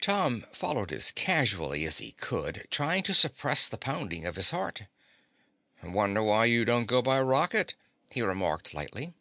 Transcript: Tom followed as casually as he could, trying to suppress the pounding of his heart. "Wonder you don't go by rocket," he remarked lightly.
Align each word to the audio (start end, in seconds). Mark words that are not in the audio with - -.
Tom 0.00 0.40
followed 0.50 0.90
as 0.92 1.12
casually 1.12 1.84
as 1.84 1.98
he 1.98 2.10
could, 2.10 2.66
trying 2.68 3.04
to 3.04 3.14
suppress 3.14 3.68
the 3.68 3.78
pounding 3.78 4.26
of 4.26 4.34
his 4.34 4.50
heart. 4.50 4.86
"Wonder 5.84 6.44
you 6.44 6.64
don't 6.64 6.86
go 6.86 7.00
by 7.00 7.20
rocket," 7.20 7.76
he 8.10 8.22
remarked 8.22 8.74
lightly. 8.74 9.14